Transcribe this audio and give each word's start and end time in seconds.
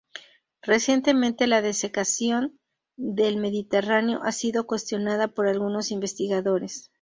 Recientemente 0.63 1.45
la 1.45 1.61
desecación 1.61 2.57
del 2.97 3.37
Mediterráneo 3.37 4.21
ha 4.23 4.31
sido 4.31 4.65
cuestionada 4.65 5.27
por 5.27 5.47
algunos 5.47 5.91
investigadores. 5.91 6.89